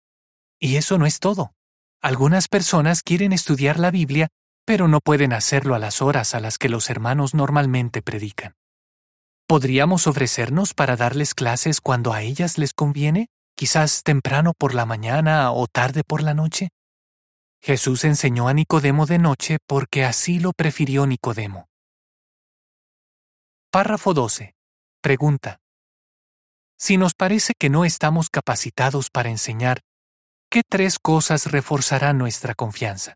Y 0.60 0.76
eso 0.76 0.96
no 0.96 1.04
es 1.04 1.18
todo. 1.18 1.52
Algunas 2.00 2.46
personas 2.46 3.02
quieren 3.02 3.32
estudiar 3.32 3.80
la 3.80 3.90
Biblia, 3.90 4.28
pero 4.64 4.86
no 4.86 5.00
pueden 5.00 5.32
hacerlo 5.32 5.74
a 5.74 5.80
las 5.80 6.00
horas 6.00 6.36
a 6.36 6.40
las 6.40 6.58
que 6.58 6.68
los 6.68 6.88
hermanos 6.90 7.34
normalmente 7.34 8.02
predican. 8.02 8.54
¿Podríamos 9.54 10.08
ofrecernos 10.08 10.74
para 10.74 10.96
darles 10.96 11.32
clases 11.32 11.80
cuando 11.80 12.12
a 12.12 12.22
ellas 12.22 12.58
les 12.58 12.72
conviene? 12.72 13.28
Quizás 13.56 14.02
temprano 14.02 14.52
por 14.52 14.74
la 14.74 14.84
mañana 14.84 15.52
o 15.52 15.68
tarde 15.68 16.02
por 16.02 16.24
la 16.24 16.34
noche. 16.34 16.70
Jesús 17.62 18.02
enseñó 18.02 18.48
a 18.48 18.52
Nicodemo 18.52 19.06
de 19.06 19.20
noche 19.20 19.58
porque 19.64 20.04
así 20.04 20.40
lo 20.40 20.54
prefirió 20.54 21.06
Nicodemo. 21.06 21.68
Párrafo 23.70 24.12
12. 24.12 24.56
Pregunta. 25.00 25.60
Si 26.76 26.96
nos 26.96 27.14
parece 27.14 27.52
que 27.56 27.70
no 27.70 27.84
estamos 27.84 28.30
capacitados 28.30 29.08
para 29.08 29.30
enseñar, 29.30 29.82
¿qué 30.50 30.62
tres 30.68 30.98
cosas 30.98 31.52
reforzarán 31.52 32.18
nuestra 32.18 32.56
confianza? 32.56 33.14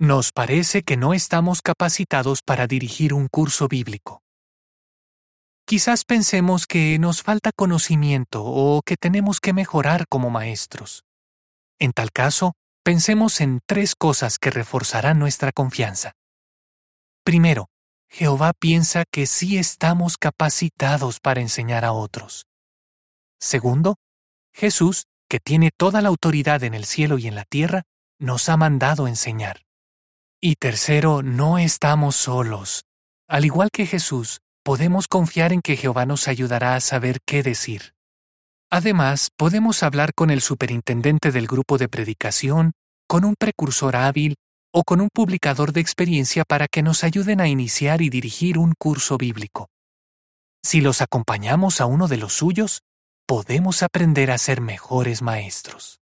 Nos 0.00 0.32
parece 0.32 0.84
que 0.84 0.96
no 0.96 1.12
estamos 1.12 1.60
capacitados 1.60 2.40
para 2.40 2.66
dirigir 2.66 3.12
un 3.12 3.28
curso 3.28 3.68
bíblico. 3.68 4.21
Quizás 5.64 6.04
pensemos 6.04 6.66
que 6.66 6.98
nos 6.98 7.22
falta 7.22 7.50
conocimiento 7.52 8.42
o 8.44 8.82
que 8.82 8.96
tenemos 8.96 9.40
que 9.40 9.52
mejorar 9.52 10.06
como 10.08 10.30
maestros. 10.30 11.04
En 11.78 11.92
tal 11.92 12.12
caso, 12.12 12.54
pensemos 12.84 13.40
en 13.40 13.60
tres 13.66 13.94
cosas 13.94 14.38
que 14.38 14.50
reforzarán 14.50 15.18
nuestra 15.18 15.52
confianza. 15.52 16.12
Primero, 17.24 17.68
Jehová 18.10 18.52
piensa 18.58 19.04
que 19.10 19.26
sí 19.26 19.56
estamos 19.56 20.18
capacitados 20.18 21.20
para 21.20 21.40
enseñar 21.40 21.84
a 21.84 21.92
otros. 21.92 22.46
Segundo, 23.38 23.96
Jesús 24.52 25.06
que 25.32 25.40
tiene 25.40 25.70
toda 25.74 26.02
la 26.02 26.10
autoridad 26.10 26.62
en 26.62 26.74
el 26.74 26.84
cielo 26.84 27.16
y 27.16 27.26
en 27.26 27.34
la 27.34 27.46
tierra, 27.46 27.84
nos 28.18 28.50
ha 28.50 28.58
mandado 28.58 29.08
enseñar. 29.08 29.62
Y 30.42 30.56
tercero, 30.56 31.22
no 31.22 31.56
estamos 31.56 32.16
solos. 32.16 32.84
Al 33.28 33.46
igual 33.46 33.70
que 33.72 33.86
Jesús, 33.86 34.42
podemos 34.62 35.08
confiar 35.08 35.52
en 35.52 35.60
que 35.60 35.76
Jehová 35.76 36.06
nos 36.06 36.28
ayudará 36.28 36.76
a 36.76 36.80
saber 36.80 37.18
qué 37.26 37.42
decir. 37.42 37.94
Además, 38.70 39.30
podemos 39.36 39.82
hablar 39.82 40.14
con 40.14 40.30
el 40.30 40.40
superintendente 40.40 41.30
del 41.30 41.46
grupo 41.46 41.78
de 41.78 41.88
predicación, 41.88 42.72
con 43.06 43.24
un 43.24 43.34
precursor 43.38 43.96
hábil 43.96 44.36
o 44.72 44.84
con 44.84 45.00
un 45.00 45.08
publicador 45.12 45.72
de 45.72 45.80
experiencia 45.80 46.44
para 46.44 46.66
que 46.68 46.82
nos 46.82 47.04
ayuden 47.04 47.40
a 47.40 47.48
iniciar 47.48 48.00
y 48.00 48.08
dirigir 48.08 48.56
un 48.56 48.72
curso 48.78 49.18
bíblico. 49.18 49.68
Si 50.64 50.80
los 50.80 51.02
acompañamos 51.02 51.80
a 51.80 51.86
uno 51.86 52.08
de 52.08 52.16
los 52.16 52.32
suyos, 52.32 52.80
podemos 53.26 53.82
aprender 53.82 54.30
a 54.30 54.38
ser 54.38 54.60
mejores 54.60 55.20
maestros. 55.20 56.00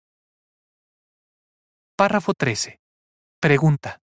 Párrafo 1.95 2.33
13. 2.33 2.79
Pregunta. 3.41 3.99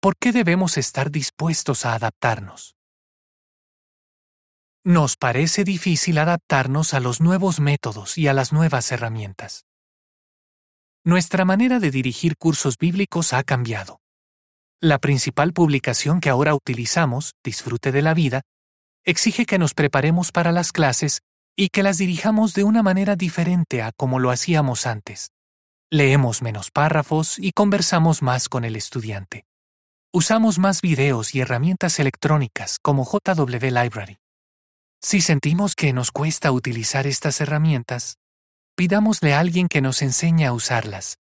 ¿Por 0.00 0.16
qué 0.16 0.32
debemos 0.32 0.76
estar 0.76 1.10
dispuestos 1.10 1.86
a 1.86 1.94
adaptarnos? 1.94 2.77
Nos 4.88 5.18
parece 5.18 5.64
difícil 5.64 6.16
adaptarnos 6.16 6.94
a 6.94 7.00
los 7.00 7.20
nuevos 7.20 7.60
métodos 7.60 8.16
y 8.16 8.26
a 8.26 8.32
las 8.32 8.54
nuevas 8.54 8.90
herramientas. 8.90 9.66
Nuestra 11.04 11.44
manera 11.44 11.78
de 11.78 11.90
dirigir 11.90 12.38
cursos 12.38 12.78
bíblicos 12.78 13.34
ha 13.34 13.42
cambiado. 13.42 14.00
La 14.80 14.98
principal 14.98 15.52
publicación 15.52 16.20
que 16.20 16.30
ahora 16.30 16.54
utilizamos, 16.54 17.34
Disfrute 17.44 17.92
de 17.92 18.00
la 18.00 18.14
Vida, 18.14 18.40
exige 19.04 19.44
que 19.44 19.58
nos 19.58 19.74
preparemos 19.74 20.32
para 20.32 20.52
las 20.52 20.72
clases 20.72 21.20
y 21.54 21.68
que 21.68 21.82
las 21.82 21.98
dirijamos 21.98 22.54
de 22.54 22.64
una 22.64 22.82
manera 22.82 23.14
diferente 23.14 23.82
a 23.82 23.92
como 23.92 24.18
lo 24.18 24.30
hacíamos 24.30 24.86
antes. 24.86 25.32
Leemos 25.90 26.40
menos 26.40 26.70
párrafos 26.70 27.38
y 27.38 27.52
conversamos 27.52 28.22
más 28.22 28.48
con 28.48 28.64
el 28.64 28.74
estudiante. 28.74 29.44
Usamos 30.14 30.58
más 30.58 30.80
videos 30.80 31.34
y 31.34 31.40
herramientas 31.40 31.98
electrónicas 31.98 32.78
como 32.80 33.04
JW 33.04 33.66
Library. 33.66 34.16
Si 35.00 35.20
sentimos 35.20 35.74
que 35.74 35.92
nos 35.92 36.10
cuesta 36.10 36.50
utilizar 36.50 37.06
estas 37.06 37.40
herramientas, 37.40 38.18
pidámosle 38.76 39.34
a 39.34 39.40
alguien 39.40 39.68
que 39.68 39.80
nos 39.80 40.02
enseñe 40.02 40.44
a 40.44 40.52
usarlas. 40.52 41.18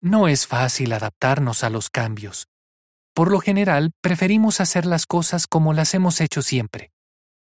No 0.00 0.28
es 0.28 0.46
fácil 0.46 0.92
adaptarnos 0.92 1.64
a 1.64 1.70
los 1.70 1.90
cambios, 1.90 2.48
por 3.14 3.30
lo 3.30 3.40
general 3.40 3.90
preferimos 4.00 4.60
hacer 4.60 4.86
las 4.86 5.06
cosas 5.06 5.46
como 5.46 5.72
las 5.72 5.94
hemos 5.94 6.20
hecho 6.20 6.42
siempre. 6.42 6.92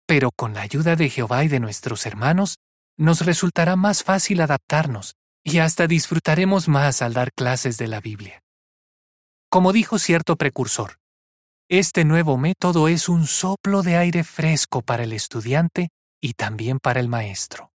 Pero 0.06 0.30
con 0.30 0.54
la 0.54 0.62
ayuda 0.62 0.96
de 0.96 1.10
Jehová 1.10 1.44
y 1.44 1.48
de 1.48 1.60
nuestros 1.60 2.06
hermanos, 2.06 2.56
nos 2.96 3.24
resultará 3.24 3.76
más 3.76 4.02
fácil 4.02 4.40
adaptarnos 4.40 5.16
y 5.44 5.58
hasta 5.58 5.86
disfrutaremos 5.86 6.68
más 6.68 7.02
al 7.02 7.14
dar 7.14 7.32
clases 7.32 7.78
de 7.78 7.88
la 7.88 8.00
Biblia. 8.00 8.42
Como 9.50 9.72
dijo 9.72 9.98
cierto 9.98 10.36
precursor, 10.36 10.99
este 11.70 12.04
nuevo 12.04 12.36
método 12.36 12.88
es 12.88 13.08
un 13.08 13.28
soplo 13.28 13.82
de 13.82 13.96
aire 13.96 14.24
fresco 14.24 14.82
para 14.82 15.04
el 15.04 15.12
estudiante 15.12 15.90
y 16.20 16.32
también 16.32 16.80
para 16.80 16.98
el 16.98 17.08
maestro. 17.08 17.70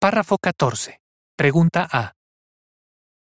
Párrafo 0.00 0.38
14. 0.38 0.98
Pregunta 1.36 1.86
A. 1.92 2.14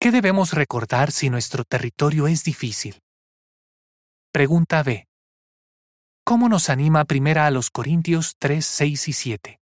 ¿Qué 0.01 0.11
debemos 0.11 0.51
recordar 0.51 1.13
si 1.13 1.29
nuestro 1.29 1.63
territorio 1.63 2.27
es 2.27 2.43
difícil? 2.43 2.99
Pregunta 4.33 4.83
B. 4.83 5.07
¿Cómo 6.25 6.49
nos 6.49 6.69
anima 6.69 7.05
primera 7.05 7.45
a 7.45 7.51
los 7.51 7.69
Corintios 7.69 8.35
3, 8.37 8.65
6 8.65 9.07
y 9.07 9.13
7? 9.13 9.59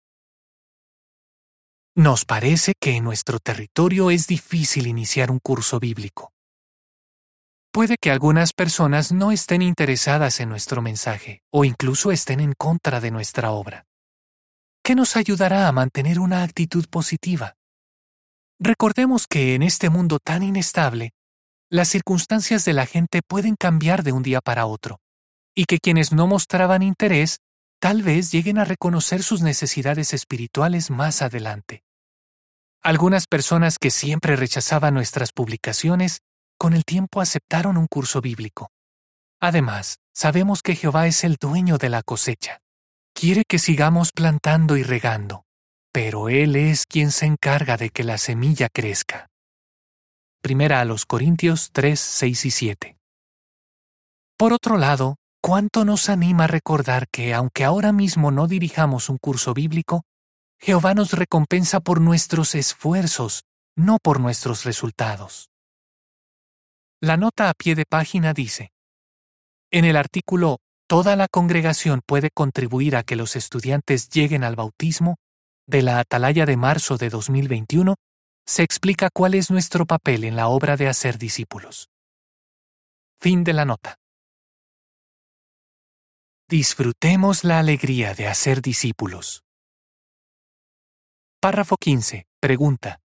Nos 1.95 2.25
parece 2.25 2.73
que 2.79 2.97
en 2.97 3.03
nuestro 3.03 3.39
territorio 3.39 4.11
es 4.11 4.27
difícil 4.27 4.85
iniciar 4.85 5.31
un 5.31 5.39
curso 5.39 5.79
bíblico. 5.79 6.30
Puede 7.73 7.95
que 7.97 8.11
algunas 8.11 8.51
personas 8.51 9.13
no 9.13 9.31
estén 9.31 9.61
interesadas 9.61 10.41
en 10.41 10.49
nuestro 10.49 10.81
mensaje 10.81 11.41
o 11.51 11.63
incluso 11.63 12.11
estén 12.11 12.41
en 12.41 12.51
contra 12.51 12.99
de 12.99 13.11
nuestra 13.11 13.51
obra. 13.51 13.85
¿Qué 14.83 14.93
nos 14.93 15.15
ayudará 15.15 15.69
a 15.69 15.71
mantener 15.71 16.19
una 16.19 16.43
actitud 16.43 16.85
positiva? 16.89 17.55
Recordemos 18.59 19.25
que 19.25 19.55
en 19.55 19.63
este 19.63 19.89
mundo 19.89 20.19
tan 20.19 20.43
inestable, 20.43 21.13
las 21.69 21.87
circunstancias 21.87 22.65
de 22.65 22.73
la 22.73 22.85
gente 22.85 23.21
pueden 23.25 23.55
cambiar 23.55 24.03
de 24.03 24.11
un 24.11 24.21
día 24.21 24.41
para 24.41 24.65
otro, 24.65 24.99
y 25.55 25.63
que 25.63 25.79
quienes 25.79 26.11
no 26.11 26.27
mostraban 26.27 26.83
interés 26.83 27.37
tal 27.79 28.03
vez 28.03 28.33
lleguen 28.33 28.57
a 28.57 28.65
reconocer 28.65 29.23
sus 29.23 29.41
necesidades 29.41 30.13
espirituales 30.13 30.91
más 30.91 31.21
adelante. 31.21 31.83
Algunas 32.83 33.27
personas 33.27 33.77
que 33.79 33.91
siempre 33.91 34.35
rechazaban 34.35 34.93
nuestras 34.93 35.31
publicaciones, 35.31 36.19
con 36.61 36.73
el 36.73 36.85
tiempo 36.85 37.21
aceptaron 37.21 37.75
un 37.75 37.87
curso 37.87 38.21
bíblico. 38.21 38.69
Además, 39.41 39.97
sabemos 40.13 40.61
que 40.61 40.75
Jehová 40.75 41.07
es 41.07 41.23
el 41.23 41.37
dueño 41.41 41.79
de 41.79 41.89
la 41.89 42.03
cosecha. 42.03 42.59
Quiere 43.15 43.45
que 43.49 43.57
sigamos 43.57 44.11
plantando 44.11 44.77
y 44.77 44.83
regando, 44.83 45.43
pero 45.91 46.29
Él 46.29 46.55
es 46.55 46.85
quien 46.85 47.09
se 47.09 47.25
encarga 47.25 47.77
de 47.77 47.89
que 47.89 48.03
la 48.03 48.19
semilla 48.19 48.69
crezca. 48.71 49.25
Primera 50.43 50.81
a 50.81 50.85
los 50.85 51.07
Corintios 51.07 51.71
3, 51.71 51.99
6 51.99 52.45
y 52.45 52.51
7. 52.51 52.97
Por 54.37 54.53
otro 54.53 54.77
lado, 54.77 55.15
¿cuánto 55.41 55.83
nos 55.83 56.09
anima 56.09 56.45
recordar 56.45 57.07
que, 57.11 57.33
aunque 57.33 57.63
ahora 57.63 57.91
mismo 57.91 58.29
no 58.29 58.45
dirijamos 58.45 59.09
un 59.09 59.17
curso 59.17 59.55
bíblico, 59.55 60.03
Jehová 60.59 60.93
nos 60.93 61.13
recompensa 61.13 61.79
por 61.79 61.99
nuestros 61.99 62.53
esfuerzos, 62.53 63.45
no 63.75 63.97
por 63.97 64.19
nuestros 64.19 64.63
resultados? 64.63 65.50
La 67.01 67.17
nota 67.17 67.49
a 67.49 67.53
pie 67.53 67.75
de 67.75 67.85
página 67.85 68.33
dice, 68.33 68.71
en 69.71 69.85
el 69.85 69.95
artículo 69.95 70.59
Toda 70.91 71.15
la 71.15 71.29
congregación 71.29 72.01
puede 72.05 72.31
contribuir 72.31 72.97
a 72.97 73.03
que 73.03 73.15
los 73.15 73.37
estudiantes 73.37 74.09
lleguen 74.09 74.43
al 74.43 74.57
bautismo 74.57 75.15
de 75.65 75.83
la 75.83 75.99
Atalaya 75.99 76.45
de 76.45 76.57
marzo 76.57 76.97
de 76.97 77.09
2021, 77.09 77.95
se 78.45 78.63
explica 78.63 79.09
cuál 79.09 79.35
es 79.35 79.49
nuestro 79.49 79.85
papel 79.85 80.25
en 80.25 80.35
la 80.35 80.49
obra 80.49 80.75
de 80.75 80.89
hacer 80.89 81.17
discípulos. 81.17 81.87
Fin 83.21 83.45
de 83.45 83.53
la 83.53 83.63
nota. 83.63 83.95
Disfrutemos 86.49 87.45
la 87.45 87.59
alegría 87.59 88.13
de 88.13 88.27
hacer 88.27 88.61
discípulos. 88.61 89.45
Párrafo 91.39 91.77
15. 91.77 92.25
Pregunta. 92.41 92.99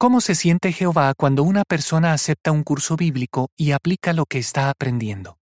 ¿Cómo 0.00 0.20
se 0.20 0.36
siente 0.36 0.72
Jehová 0.72 1.12
cuando 1.18 1.42
una 1.42 1.64
persona 1.64 2.12
acepta 2.12 2.52
un 2.52 2.62
curso 2.62 2.94
bíblico 2.94 3.48
y 3.56 3.72
aplica 3.72 4.12
lo 4.12 4.26
que 4.26 4.38
está 4.38 4.70
aprendiendo? 4.70 5.38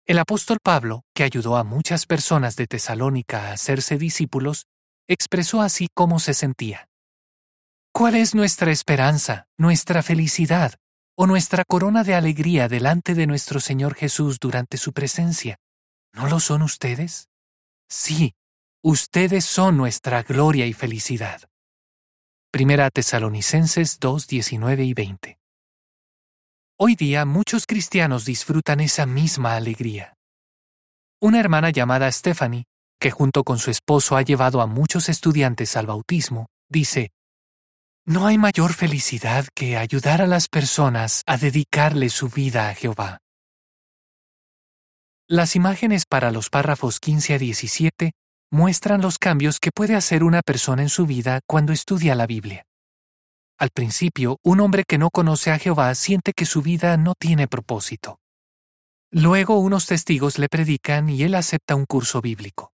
El 0.06 0.20
apóstol 0.20 0.58
Pablo, 0.62 1.02
que 1.12 1.24
ayudó 1.24 1.56
a 1.56 1.64
muchas 1.64 2.06
personas 2.06 2.54
de 2.54 2.68
Tesalónica 2.68 3.48
a 3.48 3.52
hacerse 3.54 3.98
discípulos, 3.98 4.66
expresó 5.08 5.60
así 5.60 5.88
cómo 5.92 6.20
se 6.20 6.34
sentía. 6.34 6.86
¿Cuál 7.94 8.14
es 8.14 8.34
nuestra 8.34 8.72
esperanza, 8.72 9.48
nuestra 9.58 10.02
felicidad 10.02 10.76
o 11.14 11.26
nuestra 11.26 11.62
corona 11.62 12.04
de 12.04 12.14
alegría 12.14 12.66
delante 12.66 13.14
de 13.14 13.26
nuestro 13.26 13.60
Señor 13.60 13.94
Jesús 13.94 14.38
durante 14.40 14.78
su 14.78 14.94
presencia? 14.94 15.58
¿No 16.14 16.26
lo 16.26 16.40
son 16.40 16.62
ustedes? 16.62 17.28
Sí, 17.90 18.32
ustedes 18.82 19.44
son 19.44 19.76
nuestra 19.76 20.22
gloria 20.22 20.64
y 20.66 20.72
felicidad. 20.72 21.42
Primera 22.50 22.88
Tesalonicenses 22.88 23.98
2, 24.00 24.26
19 24.26 24.84
y 24.84 24.94
20. 24.94 25.38
Hoy 26.78 26.94
día 26.94 27.26
muchos 27.26 27.66
cristianos 27.66 28.24
disfrutan 28.24 28.80
esa 28.80 29.04
misma 29.04 29.54
alegría. 29.54 30.14
Una 31.20 31.40
hermana 31.40 31.68
llamada 31.68 32.10
Stephanie, 32.10 32.64
que 32.98 33.10
junto 33.10 33.44
con 33.44 33.58
su 33.58 33.70
esposo 33.70 34.16
ha 34.16 34.22
llevado 34.22 34.62
a 34.62 34.66
muchos 34.66 35.10
estudiantes 35.10 35.76
al 35.76 35.86
bautismo, 35.86 36.46
dice, 36.70 37.10
No 38.04 38.26
hay 38.26 38.36
mayor 38.36 38.72
felicidad 38.72 39.46
que 39.54 39.76
ayudar 39.76 40.22
a 40.22 40.26
las 40.26 40.48
personas 40.48 41.22
a 41.24 41.36
dedicarle 41.36 42.08
su 42.08 42.28
vida 42.28 42.68
a 42.68 42.74
Jehová. 42.74 43.18
Las 45.28 45.54
imágenes 45.54 46.04
para 46.04 46.32
los 46.32 46.50
párrafos 46.50 46.98
15 46.98 47.34
a 47.34 47.38
17 47.38 48.12
muestran 48.50 49.02
los 49.02 49.18
cambios 49.18 49.60
que 49.60 49.70
puede 49.70 49.94
hacer 49.94 50.24
una 50.24 50.42
persona 50.42 50.82
en 50.82 50.88
su 50.88 51.06
vida 51.06 51.42
cuando 51.46 51.72
estudia 51.72 52.16
la 52.16 52.26
Biblia. 52.26 52.64
Al 53.56 53.70
principio, 53.70 54.38
un 54.42 54.58
hombre 54.58 54.82
que 54.84 54.98
no 54.98 55.08
conoce 55.10 55.52
a 55.52 55.58
Jehová 55.60 55.94
siente 55.94 56.32
que 56.32 56.44
su 56.44 56.60
vida 56.60 56.96
no 56.96 57.14
tiene 57.16 57.46
propósito. 57.46 58.18
Luego 59.12 59.60
unos 59.60 59.86
testigos 59.86 60.40
le 60.40 60.48
predican 60.48 61.08
y 61.08 61.22
él 61.22 61.36
acepta 61.36 61.76
un 61.76 61.86
curso 61.86 62.20
bíblico. 62.20 62.72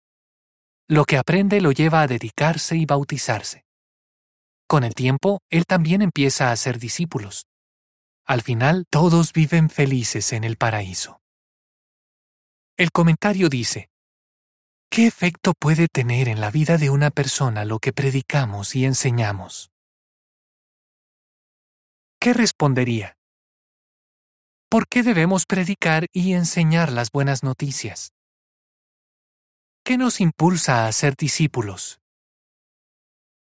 Lo 0.86 1.04
que 1.04 1.18
aprende 1.18 1.60
lo 1.60 1.72
lleva 1.72 2.02
a 2.02 2.06
dedicarse 2.06 2.76
y 2.76 2.86
bautizarse. 2.86 3.65
Con 4.68 4.82
el 4.82 4.94
tiempo, 4.94 5.40
él 5.50 5.64
también 5.66 6.02
empieza 6.02 6.48
a 6.48 6.52
hacer 6.52 6.78
discípulos. 6.78 7.46
Al 8.26 8.42
final, 8.42 8.86
todos 8.90 9.32
viven 9.32 9.70
felices 9.70 10.32
en 10.32 10.42
el 10.42 10.56
paraíso. 10.56 11.20
El 12.76 12.90
comentario 12.90 13.48
dice, 13.48 13.88
¿Qué 14.90 15.06
efecto 15.06 15.52
puede 15.58 15.88
tener 15.88 16.28
en 16.28 16.40
la 16.40 16.50
vida 16.50 16.78
de 16.78 16.90
una 16.90 17.10
persona 17.10 17.64
lo 17.64 17.78
que 17.78 17.92
predicamos 17.92 18.74
y 18.74 18.84
enseñamos? 18.84 19.70
¿Qué 22.20 22.32
respondería? 22.32 23.16
¿Por 24.68 24.88
qué 24.88 25.02
debemos 25.02 25.46
predicar 25.46 26.06
y 26.12 26.32
enseñar 26.32 26.90
las 26.90 27.10
buenas 27.12 27.42
noticias? 27.42 28.12
¿Qué 29.84 29.96
nos 29.96 30.20
impulsa 30.20 30.88
a 30.88 30.92
ser 30.92 31.14
discípulos? 31.14 32.00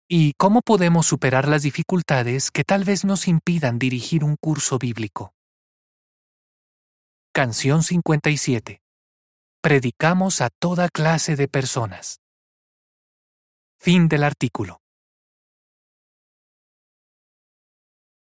¿Y 0.10 0.34
cómo 0.38 0.62
podemos 0.62 1.08
superar 1.08 1.48
las 1.48 1.64
dificultades 1.64 2.52
que 2.52 2.64
tal 2.64 2.84
vez 2.84 3.06
nos 3.06 3.28
impidan 3.28 3.80
dirigir 3.80 4.24
un 4.24 4.36
curso 4.36 4.78
bíblico? 4.78 5.34
Canción 7.34 7.84
57. 7.84 8.82
Predicamos 9.62 10.42
a 10.42 10.50
toda 10.60 10.90
clase 10.90 11.36
de 11.36 11.48
personas. 11.48 12.20
Fin 13.80 14.08
del 14.10 14.24
artículo. 14.24 14.83